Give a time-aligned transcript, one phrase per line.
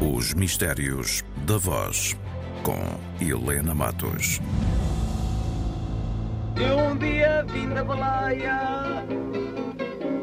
[0.00, 2.16] Os Mistérios da Voz,
[2.62, 2.78] com
[3.20, 4.40] Helena Matos.
[6.54, 9.04] Eu um dia vi na balaia,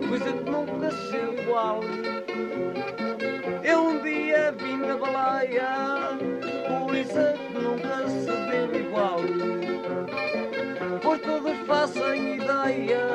[0.08, 1.82] coisa que nunca se igual.
[3.64, 6.18] Eu um dia vi na balaia,
[6.88, 9.20] coisa que nunca se deu igual.
[11.04, 13.08] Pois todos fazem ideia,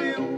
[0.00, 0.30] meu.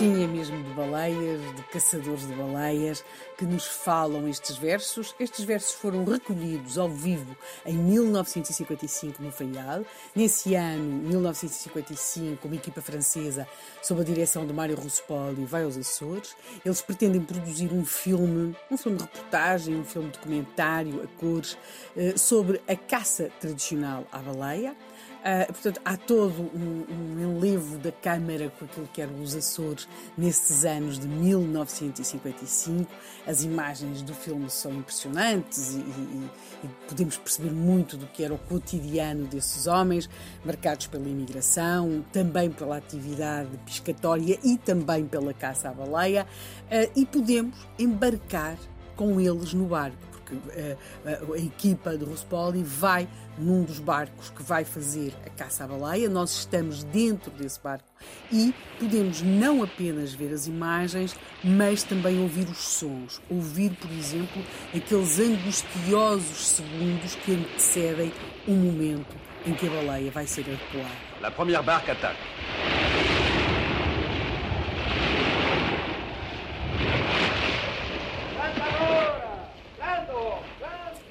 [0.00, 3.04] Sim, é mesmo de baleias, de caçadores de baleias,
[3.36, 5.14] que nos falam estes versos.
[5.20, 9.84] Estes versos foram recolhidos ao vivo em 1955 no Faial.
[10.16, 13.46] Nesse ano, 1955, uma equipa francesa,
[13.82, 16.34] sob a direção de Mário Ruspoli, vai aos Açores.
[16.64, 21.58] Eles pretendem produzir um filme, um filme de reportagem, um filme documentário a cores,
[21.94, 24.74] eh, sobre a caça tradicional à baleia.
[25.20, 29.86] Uh, portanto, há todo um, um enlevo da Câmara com aquilo que eram os Açores
[30.16, 32.90] nesses anos de 1955.
[33.26, 36.30] As imagens do filme são impressionantes e, e,
[36.64, 40.08] e, podemos perceber muito do que era o cotidiano desses homens,
[40.42, 46.26] marcados pela imigração, também pela atividade pescatória e também pela caça à baleia,
[46.64, 48.56] uh, e podemos embarcar
[48.96, 54.30] com eles no barco porque a, a, a equipa de Ruspoli vai num dos barcos
[54.30, 56.08] que vai fazer a caça à baleia.
[56.08, 57.84] Nós estamos dentro desse barco
[58.32, 63.20] e podemos não apenas ver as imagens, mas também ouvir os sons.
[63.30, 64.42] Ouvir, por exemplo,
[64.74, 68.12] aqueles angustiosos segundos que antecedem
[68.46, 71.10] o momento em que a baleia vai ser arpoada.
[71.20, 72.69] La première barque attaque.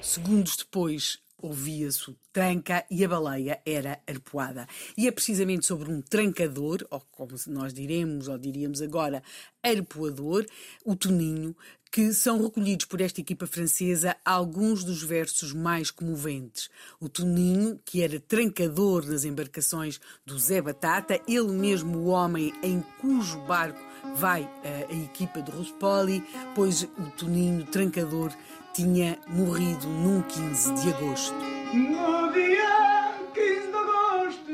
[0.02, 4.66] Segundos depois, ouvia-se o tranca e a baleia era arpoada.
[4.96, 9.22] E é precisamente sobre um trancador, ou como nós diremos, ou diríamos agora,
[9.62, 10.46] arpoador,
[10.86, 11.54] o Toninho,
[11.92, 16.70] que são recolhidos por esta equipa francesa alguns dos versos mais comoventes.
[16.98, 22.80] O Toninho, que era trancador nas embarcações do Zé Batata, ele mesmo o homem em
[23.00, 26.22] cujo barco vai a, a equipa de Ruspoli,
[26.54, 28.32] pois o Toninho, trancador,
[28.72, 31.34] tinha morrido num 15 de agosto.
[31.72, 34.52] No dia 15 de agosto,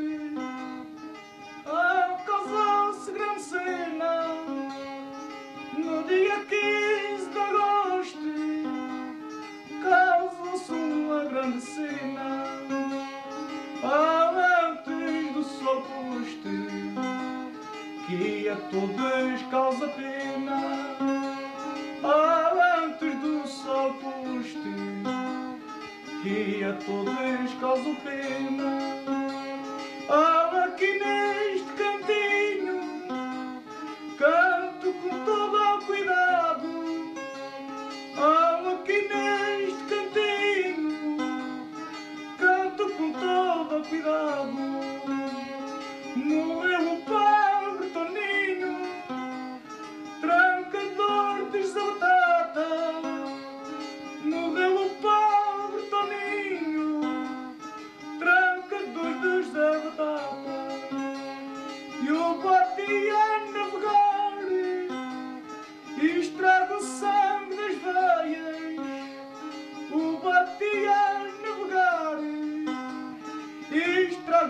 [2.24, 4.26] causou-se grande cena.
[5.76, 8.18] No dia 15 de agosto,
[9.82, 12.46] causou-se uma grande cena.
[13.82, 16.48] Antes do sol posto,
[18.06, 20.05] que a todos causa pena.
[26.26, 28.78] Que a todos causa pena.
[30.08, 31.55] Aqui neste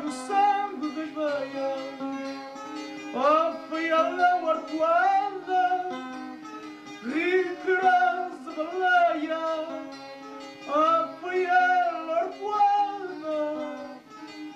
[0.06, 1.96] e estraga o sangue das veias.
[3.14, 5.88] Oh, foi a não arcoada,
[7.02, 9.46] rigorosa baleia.
[11.20, 13.36] Foi ela arcoada,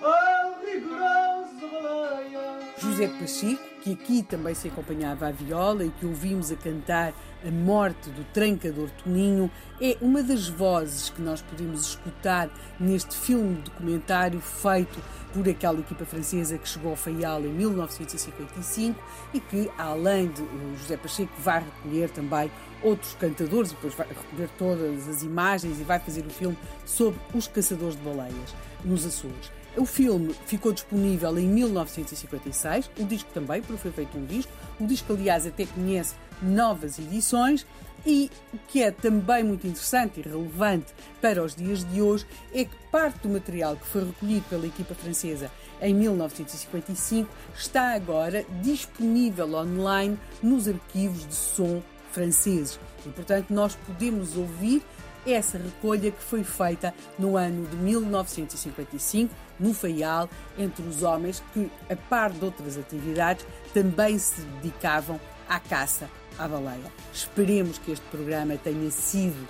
[0.03, 2.45] oh, rigorosa baleia.
[2.79, 7.15] José Pacheco, que aqui também se acompanhava à viola e que ouvimos a cantar
[7.45, 13.57] a morte do trancador Toninho, é uma das vozes que nós podemos escutar neste filme
[13.63, 15.01] documentário feito
[15.33, 19.01] por aquela equipa francesa que chegou ao Faial em 1955
[19.33, 20.43] e que, além de
[20.79, 22.51] José Pacheco, vai recolher também
[22.83, 27.47] outros cantadores, depois vai recolher todas as imagens e vai fazer o filme sobre os
[27.47, 28.55] caçadores de baleias
[28.85, 29.60] nos Açores.
[29.77, 34.53] O filme ficou disponível em 1956, o disco também, porque foi feito um disco.
[34.81, 37.67] O disco, aliás, até conhece novas edições.
[38.05, 40.87] E o que é também muito interessante e relevante
[41.21, 44.95] para os dias de hoje é que parte do material que foi recolhido pela equipa
[44.95, 45.51] francesa
[45.83, 51.83] em 1955 está agora disponível online nos arquivos de som
[52.13, 52.79] franceses.
[53.05, 54.83] E, portanto, nós podemos ouvir
[55.27, 60.29] essa recolha que foi feita no ano de 1955, no Faial,
[60.59, 66.09] entre os homens que, a par de outras atividades, também se dedicavam à caça
[66.39, 66.91] à baleia.
[67.13, 69.47] Esperemos que este programa tenha sido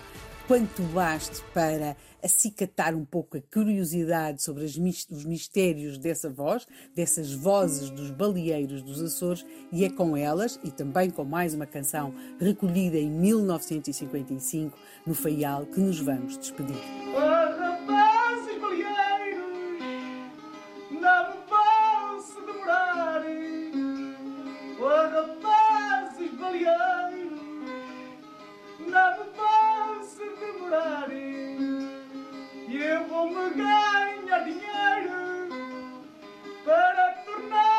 [0.51, 7.89] quanto baste para acicatar um pouco a curiosidade sobre os mistérios dessa voz, dessas vozes
[7.89, 12.99] dos baleeiros dos Açores, e é com elas, e também com mais uma canção recolhida
[12.99, 14.77] em 1955
[15.07, 16.83] no Faial, que nos vamos despedir.
[33.01, 35.49] Eu vou-me ganhar dinheiro
[36.65, 37.71] para tornar.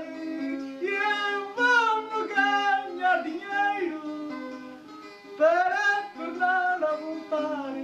[0.00, 4.02] E eu vou-me ganhar dinheiro
[5.36, 7.74] para tornar a voltar.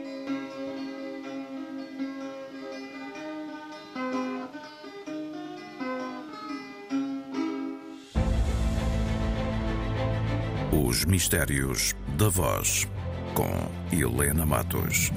[10.72, 12.88] Os Mistérios da Voz,
[13.34, 13.50] com
[13.92, 15.12] Helena Matos.